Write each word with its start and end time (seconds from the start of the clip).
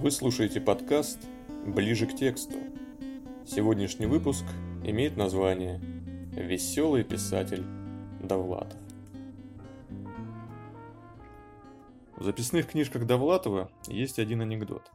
Вы 0.00 0.10
слушаете 0.10 0.62
подкаст 0.62 1.18
«Ближе 1.66 2.06
к 2.06 2.16
тексту». 2.16 2.56
Сегодняшний 3.46 4.06
выпуск 4.06 4.46
имеет 4.82 5.18
название 5.18 5.78
«Веселый 6.32 7.04
писатель 7.04 7.62
Довлатов». 8.18 8.80
В 12.16 12.24
записных 12.24 12.68
книжках 12.68 13.06
Довлатова 13.06 13.70
есть 13.88 14.18
один 14.18 14.40
анекдот. 14.40 14.90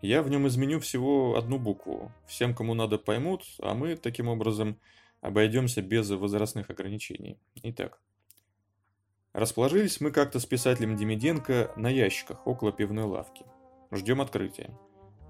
Я 0.00 0.22
в 0.22 0.30
нем 0.30 0.48
изменю 0.48 0.80
всего 0.80 1.36
одну 1.36 1.58
букву. 1.58 2.10
Всем, 2.26 2.54
кому 2.54 2.72
надо, 2.72 2.96
поймут, 2.96 3.44
а 3.58 3.74
мы 3.74 3.96
таким 3.96 4.28
образом 4.28 4.80
обойдемся 5.20 5.82
без 5.82 6.08
возрастных 6.08 6.70
ограничений. 6.70 7.38
Итак, 7.64 8.00
расположились 9.34 10.00
мы 10.00 10.10
как-то 10.10 10.40
с 10.40 10.46
писателем 10.46 10.96
Демиденко 10.96 11.72
на 11.76 11.90
ящиках 11.90 12.46
около 12.46 12.72
пивной 12.72 13.04
лавки. 13.04 13.44
Ждем 13.92 14.20
открытия. 14.20 14.76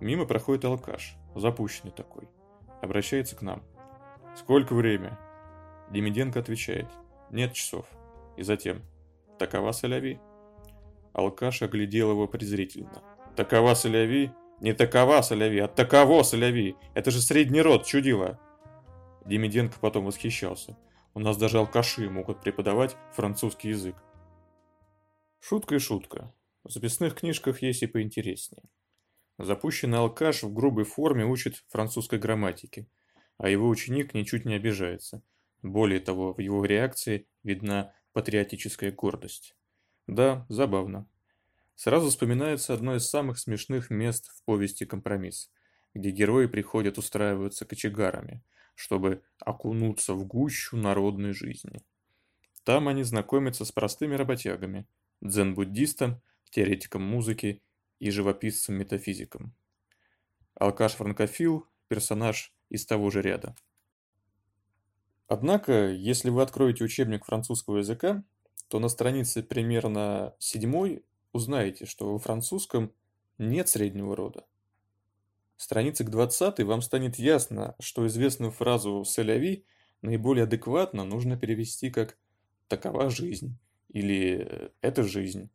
Мимо 0.01 0.25
проходит 0.25 0.65
алкаш, 0.65 1.17
запущенный 1.35 1.93
такой. 1.93 2.29
Обращается 2.81 3.37
к 3.37 3.43
нам. 3.43 3.63
«Сколько 4.37 4.75
время?» 4.75 5.19
Демиденко 5.91 6.39
отвечает. 6.39 6.87
«Нет 7.31 7.53
часов». 7.53 7.87
И 8.37 8.43
затем. 8.43 8.83
«Такова 9.39 9.73
соляви?» 9.73 10.21
Алкаш 11.13 11.63
оглядел 11.63 12.13
его 12.13 12.27
презрительно. 12.29 13.03
«Такова 13.37 13.75
соляви? 13.75 14.33
Не 14.61 14.73
такова 14.73 15.23
соляви, 15.23 15.59
а 15.59 15.69
таково 15.69 16.23
соляви! 16.23 16.77
Это 16.95 17.11
же 17.11 17.21
средний 17.21 17.63
род, 17.63 17.85
чудило!» 17.85 18.39
Демиденко 19.27 19.79
потом 19.81 20.07
восхищался. 20.07 20.77
У 21.15 21.21
нас 21.21 21.37
даже 21.37 21.59
алкаши 21.59 22.09
могут 22.09 22.41
преподавать 22.41 22.97
французский 23.13 23.69
язык. 23.69 23.97
Шутка 25.41 25.75
и 25.75 25.79
шутка. 25.79 26.33
В 26.65 26.71
записных 26.71 27.17
книжках 27.17 27.63
есть 27.63 27.83
и 27.83 27.87
поинтереснее. 27.87 28.63
Запущенный 29.39 29.99
алкаш 29.99 30.45
в 30.45 30.53
грубой 30.53 30.85
форме 30.85 31.25
учит 31.25 31.65
французской 31.69 32.19
грамматике, 32.19 32.87
а 33.39 33.49
его 33.49 33.69
ученик 33.69 34.15
ничуть 34.15 34.45
не 34.45 34.55
обижается. 34.55 35.23
Более 35.63 36.01
того, 36.01 36.35
в 36.35 36.41
его 36.41 36.65
реакции 36.65 37.27
видна 37.43 37.95
патриотическая 38.13 38.93
гордость. 38.93 39.57
Да, 40.07 40.47
забавно. 40.49 41.09
Сразу 41.75 42.11
вспоминается 42.11 42.75
одно 42.75 42.95
из 42.95 43.09
самых 43.09 43.39
смешных 43.39 43.91
мест 43.91 44.29
в 44.29 44.45
повести 44.45 44.85
«Компромисс», 44.85 45.51
где 45.95 46.11
герои 46.11 46.47
приходят 46.47 46.99
устраиваться 46.99 47.65
кочегарами, 47.65 48.45
чтобы 48.75 49.23
окунуться 49.41 50.15
в 50.15 50.25
гущу 50.27 50.77
народной 50.77 51.33
жизни. 51.33 51.83
Там 52.65 52.87
они 52.87 53.03
знакомятся 53.03 53.65
с 53.65 53.73
простыми 53.73 54.15
работягами, 54.15 54.87
дзен-буддистом 55.21 56.23
теоретиком 56.53 57.03
музыки 57.03 57.61
и 57.99 58.11
живописцем-метафизиком. 58.11 59.53
Алкаш-франкофил– 60.55 61.67
персонаж 61.89 62.55
из 62.69 62.87
того 62.87 63.11
же 63.11 63.23
ряда. 63.23 63.57
Однако, 65.27 65.89
если 65.89 66.31
вы 66.31 66.43
откроете 66.43 66.85
учебник 66.85 67.25
французского 67.25 67.79
языка, 67.79 68.23
то 68.69 68.79
на 68.79 68.89
странице 68.89 69.43
примерно 69.43 70.35
седьмой 70.39 71.05
узнаете, 71.33 71.87
что 71.87 72.13
во 72.13 72.19
французском 72.19 72.93
нет 73.39 73.69
среднего 73.69 74.15
рода. 74.15 74.45
Странице 75.57 76.05
к 76.05 76.11
20 76.11 76.61
вам 76.65 76.83
станет 76.83 77.17
ясно, 77.17 77.77
что 77.81 78.07
известную 78.07 78.51
фразу 78.51 79.05
«соляви» 79.05 79.65
наиболее 80.03 80.45
адекватно 80.45 81.05
нужно 81.05 81.39
перевести 81.39 81.91
как 81.91 82.19
«такова 82.69 83.09
жизнь» 83.11 83.57
или 83.89 84.73
«это 84.81 85.03
жизнь». 85.03 85.51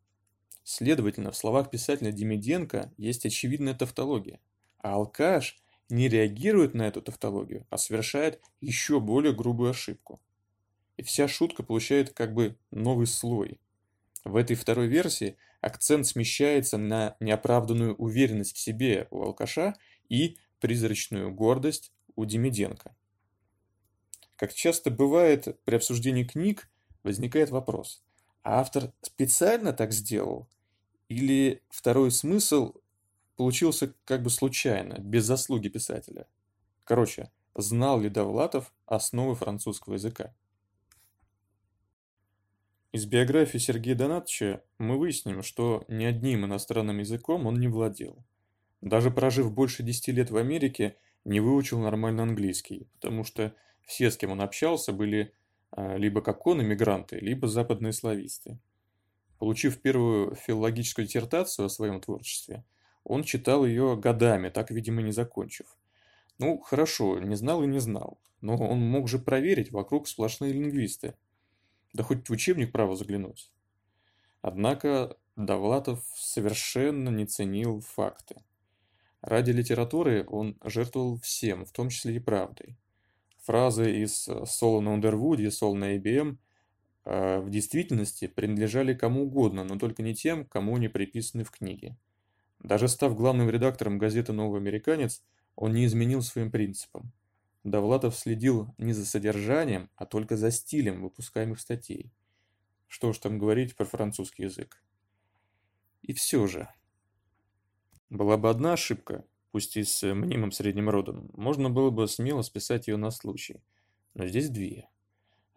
Следовательно, 0.70 1.30
в 1.30 1.36
словах 1.36 1.70
писателя 1.70 2.12
Демиденко 2.12 2.92
есть 2.98 3.24
очевидная 3.24 3.72
тавтология, 3.72 4.38
а 4.80 4.96
алкаш 4.96 5.56
не 5.88 6.10
реагирует 6.10 6.74
на 6.74 6.82
эту 6.82 7.00
тавтологию, 7.00 7.66
а 7.70 7.78
совершает 7.78 8.42
еще 8.60 9.00
более 9.00 9.34
грубую 9.34 9.70
ошибку. 9.70 10.20
И 10.98 11.02
вся 11.02 11.26
шутка 11.26 11.62
получает 11.62 12.12
как 12.12 12.34
бы 12.34 12.58
новый 12.70 13.06
слой. 13.06 13.62
В 14.24 14.36
этой 14.36 14.56
второй 14.56 14.88
версии 14.88 15.38
акцент 15.62 16.06
смещается 16.06 16.76
на 16.76 17.16
неоправданную 17.18 17.94
уверенность 17.94 18.54
в 18.54 18.58
себе 18.58 19.08
у 19.10 19.22
алкаша 19.22 19.74
и 20.10 20.36
призрачную 20.60 21.32
гордость 21.32 21.94
у 22.14 22.26
Демиденко. 22.26 22.94
Как 24.36 24.52
часто 24.52 24.90
бывает 24.90 25.58
при 25.64 25.76
обсуждении 25.76 26.24
книг, 26.24 26.70
возникает 27.04 27.48
вопрос, 27.48 28.04
а 28.42 28.60
автор 28.60 28.92
специально 29.00 29.72
так 29.72 29.94
сделал 29.94 30.46
или 31.08 31.62
второй 31.70 32.10
смысл 32.10 32.74
получился 33.36 33.94
как 34.04 34.22
бы 34.22 34.30
случайно, 34.30 34.98
без 34.98 35.24
заслуги 35.24 35.68
писателя. 35.68 36.26
Короче, 36.84 37.30
знал 37.54 38.00
ли 38.00 38.08
Довлатов 38.08 38.72
основы 38.86 39.34
французского 39.34 39.94
языка? 39.94 40.34
Из 42.92 43.04
биографии 43.04 43.58
Сергея 43.58 43.94
Донатовича 43.94 44.62
мы 44.78 44.98
выясним, 44.98 45.42
что 45.42 45.84
ни 45.88 46.04
одним 46.04 46.46
иностранным 46.46 46.98
языком 46.98 47.46
он 47.46 47.60
не 47.60 47.68
владел. 47.68 48.24
Даже 48.80 49.10
прожив 49.10 49.52
больше 49.52 49.82
10 49.82 50.08
лет 50.08 50.30
в 50.30 50.36
Америке, 50.36 50.96
не 51.24 51.40
выучил 51.40 51.78
нормально 51.80 52.22
английский, 52.22 52.88
потому 52.94 53.24
что 53.24 53.54
все, 53.82 54.10
с 54.10 54.16
кем 54.16 54.30
он 54.30 54.40
общался, 54.40 54.92
были 54.92 55.34
а, 55.70 55.96
либо 55.96 56.22
как 56.22 56.46
он, 56.46 56.62
иммигранты, 56.62 57.18
либо 57.18 57.46
западные 57.46 57.92
слависты. 57.92 58.58
Получив 59.38 59.80
первую 59.80 60.34
филологическую 60.34 61.06
диссертацию 61.06 61.66
о 61.66 61.70
своем 61.70 62.00
творчестве, 62.00 62.64
он 63.04 63.22
читал 63.22 63.64
ее 63.64 63.96
годами, 63.96 64.48
так, 64.48 64.70
видимо, 64.70 65.00
не 65.00 65.12
закончив. 65.12 65.66
Ну, 66.38 66.58
хорошо, 66.58 67.18
не 67.20 67.36
знал 67.36 67.62
и 67.62 67.66
не 67.66 67.78
знал, 67.78 68.18
но 68.40 68.56
он 68.56 68.80
мог 68.80 69.08
же 69.08 69.18
проверить, 69.18 69.70
вокруг 69.70 70.08
сплошные 70.08 70.52
лингвисты. 70.52 71.14
Да 71.92 72.02
хоть 72.02 72.28
в 72.28 72.32
учебник 72.32 72.72
право 72.72 72.96
заглянуть. 72.96 73.50
Однако 74.42 75.16
Довлатов 75.36 76.04
совершенно 76.16 77.08
не 77.08 77.24
ценил 77.24 77.80
факты. 77.80 78.42
Ради 79.20 79.52
литературы 79.52 80.26
он 80.28 80.56
жертвовал 80.64 81.18
всем, 81.20 81.64
в 81.64 81.72
том 81.72 81.90
числе 81.90 82.16
и 82.16 82.20
правдой. 82.20 82.76
Фразы 83.42 84.02
из 84.02 84.28
«Соло 84.46 84.80
на 84.80 84.92
Ундервуде», 84.92 85.50
«Соло 85.50 85.74
на 85.74 85.96
IBM» 85.96 86.38
в 87.08 87.48
действительности 87.48 88.26
принадлежали 88.26 88.92
кому 88.92 89.22
угодно, 89.22 89.64
но 89.64 89.78
только 89.78 90.02
не 90.02 90.14
тем, 90.14 90.44
кому 90.44 90.76
они 90.76 90.88
приписаны 90.88 91.42
в 91.42 91.50
книге. 91.50 91.96
Даже 92.58 92.86
став 92.86 93.16
главным 93.16 93.48
редактором 93.48 93.96
газеты 93.96 94.34
«Новый 94.34 94.60
американец», 94.60 95.22
он 95.56 95.72
не 95.72 95.86
изменил 95.86 96.20
своим 96.20 96.50
принципам. 96.50 97.12
Довлатов 97.64 98.14
следил 98.14 98.74
не 98.76 98.92
за 98.92 99.06
содержанием, 99.06 99.88
а 99.96 100.04
только 100.04 100.36
за 100.36 100.50
стилем 100.50 101.02
выпускаемых 101.02 101.60
статей. 101.60 102.12
Что 102.88 103.08
уж 103.08 103.18
там 103.18 103.38
говорить 103.38 103.74
про 103.74 103.86
французский 103.86 104.42
язык. 104.42 104.82
И 106.02 106.12
все 106.12 106.46
же. 106.46 106.68
Была 108.10 108.36
бы 108.36 108.50
одна 108.50 108.74
ошибка, 108.74 109.24
пусть 109.50 109.78
и 109.78 109.82
с 109.82 110.02
мнимым 110.14 110.52
средним 110.52 110.90
родом, 110.90 111.30
можно 111.32 111.70
было 111.70 111.88
бы 111.88 112.06
смело 112.06 112.42
списать 112.42 112.86
ее 112.86 112.98
на 112.98 113.10
случай. 113.10 113.62
Но 114.12 114.26
здесь 114.26 114.50
две. 114.50 114.90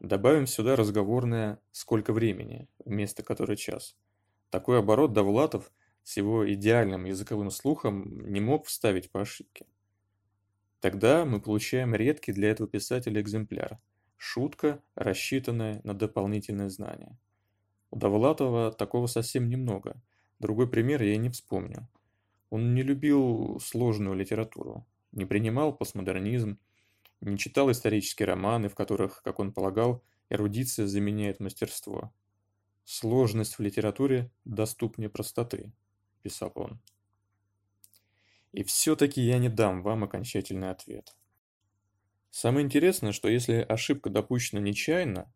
Добавим 0.01 0.47
сюда 0.47 0.75
разговорное 0.75 1.59
«сколько 1.72 2.12
времени» 2.12 2.67
вместо 2.84 3.22
«который 3.22 3.56
час». 3.56 3.95
Такой 4.49 4.79
оборот 4.79 5.14
Довлатов 5.14 5.72
с 6.02 6.17
его 6.17 6.52
идеальным 6.52 7.05
языковым 7.05 7.52
слухом 7.52 8.28
не 8.28 8.40
мог 8.40 8.66
вставить 8.66 9.11
по 9.11 9.22
ошибке. 9.22 9.67
Тогда 10.79 11.23
мы 11.23 11.40
получаем 11.40 11.93
редкий 11.93 12.31
для 12.31 12.49
этого 12.49 12.67
писателя 12.67 13.22
экземпляр– 13.22 13.78
шутка, 14.17 14.81
рассчитанная 14.96 15.81
на 15.84 15.93
дополнительное 15.93 16.70
знание. 16.70 17.16
У 17.91 17.96
Довлатова 17.96 18.72
такого 18.72 19.05
совсем 19.05 19.49
немного. 19.49 20.02
Другой 20.40 20.67
пример 20.67 21.03
я 21.03 21.16
не 21.17 21.29
вспомню. 21.29 21.87
Он 22.49 22.73
не 22.73 22.81
любил 22.81 23.59
сложную 23.59 24.16
литературу, 24.16 24.84
не 25.11 25.26
принимал 25.26 25.78
постмодернизм, 25.78 26.58
не 27.22 27.38
читал 27.38 27.72
исторические 27.72 28.28
романы, 28.28 28.70
в 28.70 28.76
которых, 28.76 29.22
как 29.23 29.40
он 29.40 29.53
полагал, 29.53 30.03
эрудиция 30.29 30.88
заменяет 30.88 31.40
мастерство. 31.40 32.14
«Сложность 32.84 33.58
в 33.58 33.62
литературе 33.62 34.32
доступнее 34.44 35.09
простоты»,– 35.09 35.72
писал 36.23 36.52
он. 36.56 36.82
И 38.52 38.64
все-таки 38.64 39.22
я 39.22 39.38
не 39.38 39.50
дам 39.50 39.82
вам 39.82 40.03
окончательный 40.03 40.72
ответ. 40.72 41.16
Самое 42.32 42.66
интересное, 42.66 43.12
что 43.12 43.29
если 43.29 43.66
ошибка 43.67 44.09
допущена 44.09 44.62
нечаянно, 44.62 45.32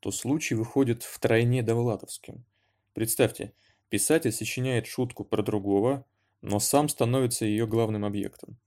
то 0.00 0.10
случай 0.10 0.54
выходит 0.54 1.02
втройне 1.02 1.62
довлатовским. 1.62 2.44
Представьте, 2.92 3.52
писатель 3.88 4.32
сочиняет 4.32 4.86
шутку 4.86 5.24
про 5.24 5.42
другого, 5.42 6.04
но 6.40 6.60
сам 6.60 6.88
становится 6.88 7.44
ее 7.44 7.66
главным 7.66 8.04
объектом. 8.04 8.58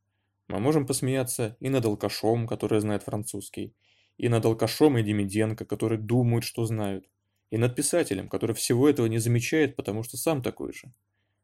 Мы 0.51 0.59
можем 0.59 0.85
посмеяться 0.85 1.55
и 1.61 1.69
над 1.69 1.85
алкашом, 1.85 2.45
который 2.45 2.81
знает 2.81 3.03
французский, 3.03 3.73
и 4.17 4.27
над 4.27 4.43
алкашом 4.43 4.97
и 4.97 5.01
Демиденко, 5.01 5.63
которые 5.63 5.97
думают, 5.97 6.43
что 6.43 6.65
знают, 6.65 7.09
и 7.51 7.57
над 7.57 7.73
писателем, 7.73 8.27
который 8.27 8.53
всего 8.53 8.89
этого 8.89 9.05
не 9.05 9.17
замечает, 9.17 9.77
потому 9.77 10.03
что 10.03 10.17
сам 10.17 10.41
такой 10.41 10.73
же. 10.73 10.91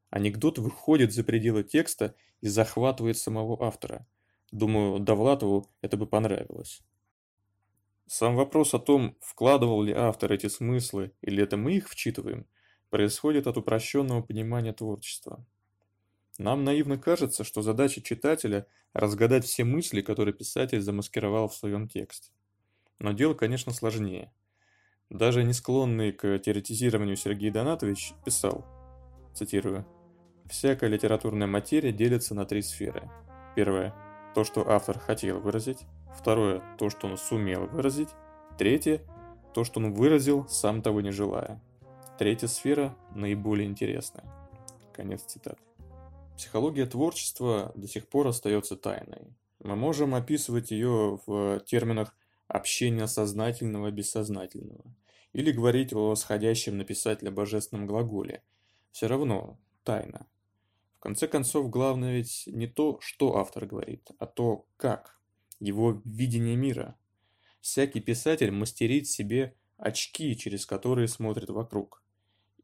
Анекдот 0.09 0.59
выходит 0.59 1.13
за 1.13 1.24
пределы 1.24 1.63
текста 1.63 2.15
и 2.42 2.50
захватывает 2.50 3.18
самого 3.18 3.65
автора. 3.65 4.06
Думаю, 4.51 5.00
Довлатову 5.00 5.71
это 5.81 5.95
бы 5.95 6.06
понравилось. 6.06 6.81
Сам 8.07 8.36
вопрос 8.36 8.74
о 8.74 8.80
том, 8.80 9.15
вкладывал 9.21 9.83
ли 9.83 9.94
автор 9.94 10.33
эти 10.33 10.48
смыслы 10.48 11.13
или 11.21 11.42
это 11.42 11.56
мы 11.56 11.77
их 11.77 11.88
вчитываем, 11.88 12.45
происходит 12.89 13.48
от 13.48 13.56
упрощенного 13.56 14.21
понимания 14.21 14.74
творчества. 14.74 15.45
Нам 16.37 16.63
наивно 16.63 16.97
кажется, 16.97 17.43
что 17.43 17.61
задача 17.61 18.01
читателя– 18.01 18.67
разгадать 18.93 19.45
все 19.45 19.63
мысли, 19.63 20.01
которые 20.01 20.33
писатель 20.33 20.81
замаскировал 20.81 21.47
в 21.47 21.55
своем 21.55 21.87
тексте. 21.87 22.31
Но 22.99 23.11
дело, 23.11 23.33
конечно, 23.33 23.73
сложнее. 23.73 24.31
Даже 25.09 25.43
не 25.43 25.53
склонный 25.53 26.11
к 26.11 26.37
теоретизированию 26.39 27.15
Сергей 27.15 27.49
Донатович 27.49 28.13
писал, 28.25 28.65
цитирую, 29.33 29.85
«Всякая 30.49 30.89
литературная 30.89 31.47
материя 31.47 31.91
делится 31.91 32.35
на 32.35 32.45
три 32.45 32.61
сферы. 32.61 33.09
Первое– 33.55 33.95
то, 34.35 34.43
что 34.43 34.69
автор 34.69 34.99
хотел 34.99 35.39
выразить. 35.39 35.79
Второе– 36.15 36.61
то, 36.77 36.89
что 36.89 37.07
он 37.07 37.17
сумел 37.17 37.65
выразить. 37.67 38.09
Третье– 38.57 39.01
то, 39.53 39.63
что 39.63 39.79
он 39.79 39.93
выразил, 39.93 40.47
сам 40.47 40.81
того 40.81 41.01
не 41.01 41.11
желая. 41.11 41.61
Третья 42.19 42.47
сфера 42.47 42.95
наиболее 43.15 43.67
интересная. 43.67 44.25
Конец 44.93 45.23
цитаты. 45.23 45.66
Психология 46.37 46.85
творчества 46.85 47.71
до 47.75 47.87
сих 47.87 48.07
пор 48.07 48.27
остается 48.27 48.77
тайной. 48.77 49.33
Мы 49.59 49.75
можем 49.75 50.13
описывать 50.13 50.69
ее 50.69 51.19
в 51.25 51.59
терминах 51.61 52.15
общения 52.47 53.07
сознательного 53.07 53.87
и 53.87 53.91
бессознательного, 53.91 54.85
или 55.33 55.51
говорить 55.51 55.93
о 55.93 56.13
сходящем 56.13 56.77
на 56.77 56.83
писателя 56.83 57.31
божественном 57.31 57.87
глаголе. 57.87 58.43
Все 58.91 59.07
равно 59.07 59.59
тайна. 59.83 60.27
В 60.97 60.99
конце 60.99 61.27
концов, 61.27 61.71
главное 61.71 62.17
ведь 62.17 62.43
не 62.45 62.67
то, 62.67 62.99
что 63.01 63.37
автор 63.37 63.65
говорит, 63.65 64.11
а 64.19 64.27
то, 64.27 64.67
как 64.77 65.19
его 65.59 66.03
видение 66.05 66.55
мира. 66.55 66.95
Всякий 67.61 67.99
писатель 67.99 68.51
мастерит 68.51 69.07
себе 69.07 69.55
очки, 69.77 70.37
через 70.37 70.67
которые 70.67 71.07
смотрит 71.07 71.49
вокруг. 71.49 72.03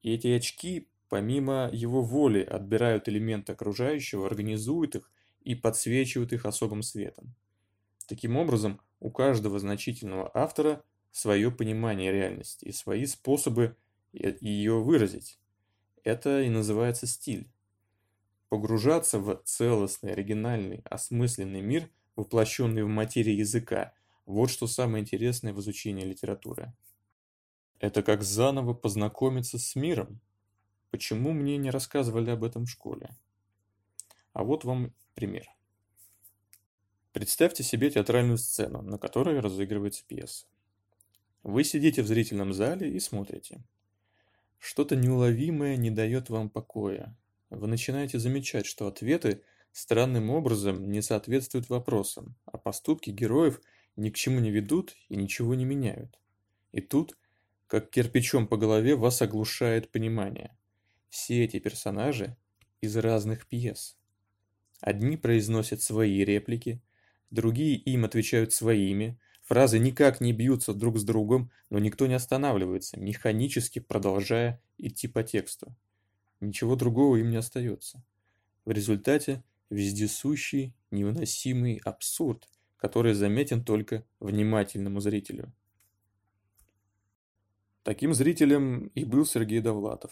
И 0.03 0.13
эти 0.13 0.27
очки, 0.27 0.87
помимо 1.13 1.69
его 1.71 2.01
воли, 2.01 2.42
отбирают 2.42 3.07
элементы 3.07 3.51
окружающего, 3.51 4.25
организуют 4.25 4.95
их 4.95 5.12
и 5.44 5.54
подсвечивают 5.54 6.33
их 6.33 6.48
особым 6.48 6.81
светом. 6.81 7.36
Таким 8.07 8.36
образом, 8.36 8.81
у 9.00 9.12
каждого 9.12 9.60
значительного 9.60 10.31
автора 10.33 10.83
свое 11.12 11.51
понимание 11.51 12.12
реальности 12.12 12.65
и 12.65 12.71
свои 12.71 13.06
способы 13.06 13.75
ее 14.12 14.81
выразить. 14.81 15.38
Это 16.04 16.42
и 16.42 16.50
называется 16.50 17.06
стиль. 17.06 17.48
Погружаться 18.50 19.19
в 19.19 19.39
целостный, 19.45 20.13
оригинальный, 20.13 20.81
осмысленный 20.86 21.62
мир– 21.62 21.92
воплощенный 22.16 22.81
в 22.81 22.88
материи 22.88 23.33
языка. 23.33 23.94
Вот 24.25 24.50
что 24.50 24.66
самое 24.66 25.04
интересное 25.04 25.54
в 25.54 25.59
изучении 25.59 26.06
литературы. 26.06 26.74
Это 27.77 28.01
как 28.01 28.24
заново 28.24 28.74
познакомиться 28.74 29.59
с 29.59 29.75
миром. 29.75 30.19
Почему 30.94 31.34
мне 31.34 31.57
не 31.57 31.72
рассказывали 31.72 32.30
об 32.30 32.44
этом 32.44 32.66
в 32.66 32.69
школе? 32.69 33.10
А 34.31 34.44
вот 34.44 34.63
вам 34.63 34.94
пример. 35.16 35.50
Представьте 37.13 37.63
себе 37.63 37.90
театральную 37.90 38.38
сцену, 38.38 38.84
на 38.84 39.00
которой 39.00 39.40
разыгрывается 39.40 40.06
пьеса. 40.06 40.45
Вы 41.42 41.63
сидите 41.63 42.04
в 42.04 42.07
зрительном 42.07 42.54
зале 42.54 42.92
и 42.92 43.00
смотрите. 43.00 43.63
Что-то 44.60 44.95
неуловимое 44.95 45.78
не 45.78 45.90
дает 45.90 46.30
вам 46.30 46.48
покоя. 46.48 47.18
Вы 47.50 47.66
начинаете 47.66 48.19
замечать, 48.19 48.68
что 48.68 48.86
ответы 48.86 49.42
странным 49.72 50.30
образом 50.30 50.92
не 50.92 51.01
соответствуют 51.01 51.69
вопросам, 51.69 52.36
а 52.45 52.60
поступки 52.60 53.10
героев 53.10 53.62
ни 53.95 54.12
к 54.12 54.16
чему 54.16 54.40
не 54.40 54.51
ведут 54.51 54.95
и 55.10 55.16
ничего 55.16 55.56
не 55.56 55.66
меняют. 55.66 56.19
И 56.72 56.81
тут, 56.81 57.18
как 57.66 57.90
кирпичом 57.90 58.45
по 58.48 58.57
голове, 58.57 58.95
вас 58.95 59.24
оглушает 59.24 59.92
понимание. 59.92 60.56
Все 61.13 61.44
эти 61.44 61.60
персонажи 61.60 62.36
из 62.81 62.98
разных 62.98 63.45
пьес. 63.45 63.95
Одни 64.81 65.15
произносят 65.15 65.83
свои 65.83 66.25
реплики, 66.25 66.81
другие 67.30 67.75
им 67.75 68.04
отвечают 68.04 68.51
своими, 68.51 69.19
фразы 69.44 69.77
никак 69.77 70.21
не 70.21 70.33
бьются 70.33 70.74
друг 70.74 70.98
с 70.98 71.04
другом, 71.04 71.51
но 71.69 71.77
никто 71.77 72.07
не 72.07 72.15
останавливается, 72.15 73.00
механически 73.00 73.77
продолжая 73.77 74.60
идти 74.80 75.07
по 75.07 75.21
тексту. 75.21 75.75
Ничего 76.39 76.75
другого 76.75 77.18
им 77.18 77.30
не 77.30 77.38
остается. 77.38 78.04
В 78.66 78.71
результате 78.71 79.44
вездесущий, 79.69 80.74
невыносимый 80.89 81.80
абсурд, 81.86 82.50
который 82.75 83.13
заметен 83.13 83.63
только 83.63 84.04
внимательному 84.19 85.00
зрителю. 85.00 85.54
Таким 87.83 88.16
зрителем 88.16 88.88
и 88.95 89.06
был 89.06 89.27
Сергей 89.27 89.59
Довлатов. 89.59 90.12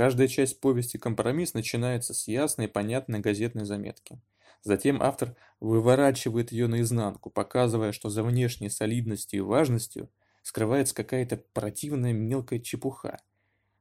Каждая 0.00 0.28
часть 0.28 0.60
повести 0.60 0.96
«Компромисс» 0.96 1.52
начинается 1.52 2.14
с 2.14 2.26
ясной 2.26 2.68
и 2.68 2.70
понятной 2.70 3.20
газетной 3.20 3.66
заметки. 3.66 4.18
Затем 4.62 5.02
автор 5.02 5.36
выворачивает 5.60 6.52
ее 6.52 6.68
наизнанку, 6.68 7.28
показывая, 7.28 7.92
что 7.92 8.08
за 8.08 8.22
внешней 8.22 8.70
солидностью 8.70 9.40
и 9.40 9.42
важностью 9.42 10.10
скрывается 10.42 10.94
какая-то 10.94 11.44
противная 11.52 12.14
мелкая 12.14 12.60
чепуха. 12.60 13.20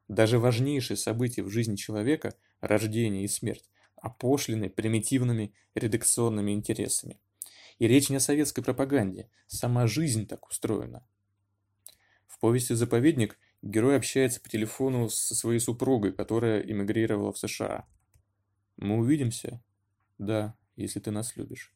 Даже 0.09 0.39
важнейшие 0.39 0.97
события 0.97 1.41
в 1.41 1.49
жизни 1.49 1.77
человека, 1.77 2.35
рождение 2.59 3.23
и 3.23 3.29
смерть, 3.29 3.69
опошлены 3.95 4.69
примитивными 4.69 5.53
редакционными 5.73 6.51
интересами. 6.51 7.17
И 7.77 7.87
речь 7.87 8.09
не 8.09 8.17
о 8.17 8.19
советской 8.19 8.61
пропаганде, 8.61 9.29
сама 9.47 9.87
жизнь 9.87 10.27
так 10.27 10.49
устроена. 10.49 11.01
В 12.27 12.39
повести 12.39 12.73
«Заповедник» 12.73 13.39
герой 13.61 13.97
общается 13.97 14.41
по 14.41 14.49
телефону 14.49 15.09
со 15.09 15.35
своей 15.35 15.59
супругой, 15.59 16.13
которая 16.13 16.61
эмигрировала 16.61 17.31
в 17.31 17.37
США. 17.37 17.85
«Мы 18.77 18.97
увидимся?» 18.97 19.61
«Да, 20.17 20.55
если 20.75 20.99
ты 20.99 21.11
нас 21.11 21.35
любишь». 21.37 21.73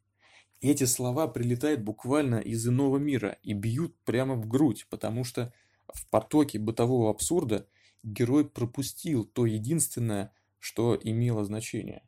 Эти 0.61 0.85
слова 0.85 1.27
прилетают 1.27 1.81
буквально 1.81 2.35
из 2.35 2.65
иного 2.67 2.97
мира 2.97 3.37
и 3.43 3.53
бьют 3.53 3.97
прямо 4.05 4.35
в 4.35 4.47
грудь, 4.47 4.87
потому 4.89 5.23
что 5.23 5.53
в 5.93 6.07
потоке 6.07 6.57
бытового 6.57 7.09
абсурда 7.09 7.67
герой 8.01 8.49
пропустил 8.49 9.25
то 9.25 9.45
единственное, 9.45 10.33
что 10.59 10.97
имело 11.01 11.43
значение 11.43 12.03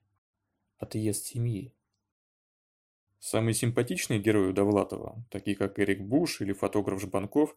отъезд 0.78 1.26
семьи. 1.26 1.74
Самые 3.20 3.54
симпатичные 3.54 4.20
герои 4.20 4.52
Довлатова, 4.52 5.26
такие 5.32 5.58
как 5.58 5.80
Эрик 5.80 6.02
Буш 6.02 6.42
или 6.42 6.54
фотограф 6.54 7.02
Жбанков, 7.02 7.56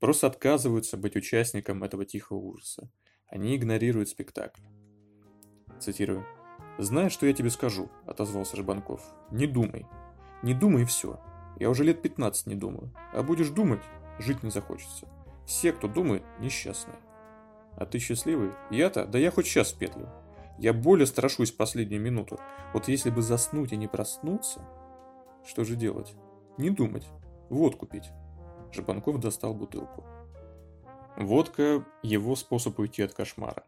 просто 0.00 0.26
отказываются 0.26 0.96
быть 0.96 1.16
участником 1.16 1.84
этого 1.84 2.04
тихого 2.04 2.38
ужаса. 2.38 2.90
Они 3.28 3.54
игнорируют 3.54 4.08
спектакль. 4.08 4.62
Цитирую. 5.78 6.26
«Знаешь, 6.78 7.12
что 7.12 7.26
я 7.26 7.32
тебе 7.32 7.50
скажу?»– 7.50 7.90
отозвался 8.06 8.56
Жбанков. 8.56 9.02
«Не 9.30 9.46
думай. 9.46 9.86
Не 10.42 10.54
думай 10.54 10.82
и 10.82 10.86
все. 10.86 11.20
Я 11.58 11.68
уже 11.68 11.84
лет 11.84 12.00
15 12.02 12.46
не 12.46 12.54
думаю. 12.54 12.92
А 13.12 13.22
будешь 13.22 13.50
думать, 13.50 13.82
жить 14.18 14.42
не 14.42 14.50
захочется. 14.50 15.06
Все, 15.46 15.72
кто 15.72 15.88
думает, 15.88 16.22
несчастные. 16.38 16.98
А 17.76 17.86
ты 17.86 17.98
счастливый? 17.98 18.52
Я-то? 18.70 19.06
Да 19.06 19.18
я 19.18 19.30
хоть 19.30 19.46
сейчас 19.46 19.72
петлю. 19.72 20.08
Я 20.58 20.72
более 20.72 21.06
страшусь 21.06 21.52
последнюю 21.52 22.00
минуту. 22.00 22.38
Вот 22.72 22.88
если 22.88 23.10
бы 23.10 23.22
заснуть 23.22 23.72
и 23.72 23.76
не 23.76 23.88
проснуться... 23.88 24.60
Что 25.46 25.64
же 25.64 25.76
делать? 25.76 26.14
Не 26.58 26.70
думать. 26.70 27.06
Водку 27.48 27.86
пить. 27.86 28.10
Жабанков 28.72 29.20
достал 29.20 29.54
бутылку. 29.54 30.04
Водка– 31.16 31.84
его 32.02 32.36
способ 32.36 32.78
уйти 32.78 33.02
от 33.02 33.12
кошмара. 33.12 33.64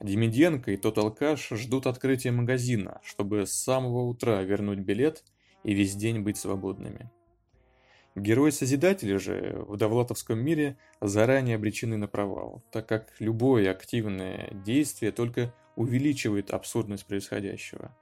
Демиденко 0.00 0.70
и 0.70 0.76
тот 0.76 0.96
алкаш 0.96 1.50
ждут 1.50 1.86
открытия 1.86 2.30
магазина, 2.30 3.00
чтобы 3.04 3.44
с 3.46 3.52
самого 3.52 4.06
утра 4.06 4.42
вернуть 4.42 4.78
билет 4.78 5.24
и 5.62 5.74
весь 5.74 5.94
день 5.94 6.20
быть 6.20 6.38
свободными. 6.38 7.10
Герои-созидатели 8.16 9.16
же 9.16 9.64
в 9.68 9.76
Довлатовском 9.76 10.38
мире 10.38 10.78
заранее 11.00 11.56
обречены 11.56 11.96
на 11.96 12.08
провал, 12.08 12.62
так 12.72 12.86
как 12.86 13.12
любое 13.18 13.70
активное 13.70 14.50
действие 14.52 15.12
только 15.12 15.54
увеличивает 15.76 16.50
абсурдность 16.50 17.06
происходящего. 17.06 17.94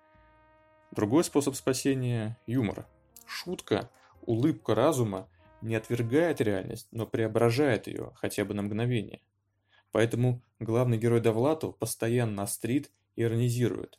Другой 0.92 1.24
способ 1.24 1.54
спасения– 1.56 2.38
юмор. 2.46 2.86
Шутка, 3.26 3.90
улыбка 4.22 4.74
разума 4.74 5.28
не 5.60 5.74
отвергает 5.74 6.40
реальность, 6.40 6.88
но 6.90 7.06
преображает 7.06 7.86
ее 7.86 8.12
хотя 8.14 8.44
бы 8.44 8.54
на 8.54 8.62
мгновение. 8.62 9.20
Поэтому 9.90 10.42
главный 10.58 10.98
герой 10.98 11.20
Довлатов 11.20 11.76
постоянно 11.78 12.42
острит 12.42 12.90
и 13.16 13.22
иронизирует. 13.22 13.98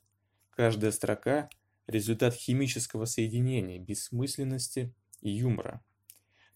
Каждая 0.52 0.92
строка– 0.92 1.50
результат 1.88 2.36
химического 2.36 3.06
соединения 3.06 3.80
бессмысленности 3.80 4.94
и 5.22 5.32
юмора. 5.32 5.84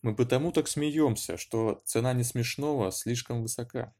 Мы 0.01 0.15
потому 0.15 0.51
так 0.51 0.67
смеемся, 0.67 1.37
что 1.37 1.81
цена 1.85 2.13
не 2.13 2.23
смешного 2.23 2.91
слишком 2.91 3.41
высока. 3.41 3.95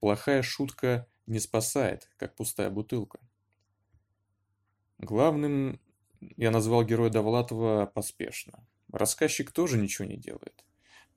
Плохая 0.00 0.42
шутка 0.42 1.06
не 1.26 1.38
спасает, 1.38 2.10
как 2.16 2.34
пустая 2.36 2.70
бутылка. 2.70 3.20
Главным 4.98 5.80
я 6.36 6.50
назвал 6.50 6.84
героя 6.84 7.08
Довлатова 7.08 7.86
поспешно. 7.86 8.66
Рассказчик 8.92 9.50
тоже 9.50 9.78
ничего 9.78 10.06
не 10.06 10.16
делает. 10.16 10.64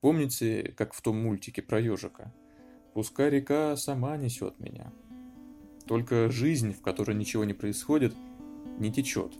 Помните, 0.01 0.73
как 0.77 0.93
в 0.93 1.01
том 1.01 1.21
мультике 1.21 1.61
про 1.61 1.79
ежика? 1.79 2.33
«Пускай 2.93 3.29
река 3.29 3.77
сама 3.77 4.17
несет 4.17 4.59
меня». 4.59 4.91
Только 5.85 6.29
жизнь, 6.29 6.73
в 6.73 6.81
которой 6.81 7.15
ничего 7.15 7.45
не 7.45 7.53
происходит, 7.53 8.13
не 8.79 8.91
течет. 8.91 9.33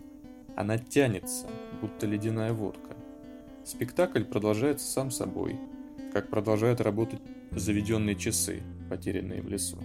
Она 0.55 0.77
тянется, 0.77 1.47
будто 1.81 2.07
ледяная 2.07 2.53
водка. 2.53 2.95
Спектакль 3.63 4.23
продолжается 4.23 4.87
сам 4.87 5.11
собой, 5.11 5.59
как 6.13 6.29
продолжают 6.29 6.81
работать 6.81 7.21
заведенные 7.51 8.15
часы, 8.15 8.61
потерянные 8.89 9.41
в 9.41 9.49
лесу. 9.49 9.77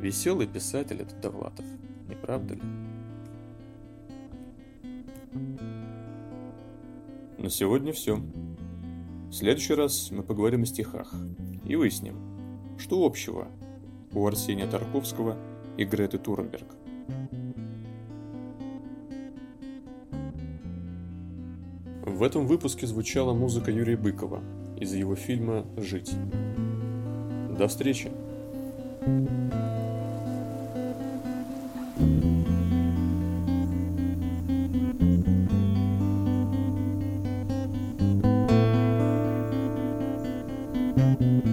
Веселый 0.00 0.46
писатель 0.46 1.02
этот 1.02 1.20
Довлатов, 1.20 1.66
не 2.08 2.14
правда 2.14 2.54
ли? 2.54 2.62
На 7.38 7.50
сегодня 7.50 7.92
все. 7.92 8.16
В 8.16 9.32
следующий 9.32 9.74
раз 9.74 10.10
мы 10.10 10.24
поговорим 10.24 10.62
о 10.62 10.66
стихах 10.66 11.14
и 11.64 11.76
выясним, 11.76 12.16
что 12.78 13.06
общего 13.06 13.46
у 14.12 14.26
Арсения 14.26 14.66
Тарковского 14.66 15.36
и 15.76 15.84
Греты 15.84 16.18
Турнберг. 16.18 16.66
В 22.04 22.22
этом 22.24 22.48
выпуске 22.48 22.88
звучала 22.88 23.32
музыка 23.34 23.70
Юрия 23.70 23.96
Быкова 23.96 24.42
из 24.76 24.92
его 24.92 25.14
фильма 25.14 25.64
«Жить». 25.76 26.12
До 27.56 27.68
встречи! 27.68 28.10
thank 29.06 29.52
you 29.52 29.67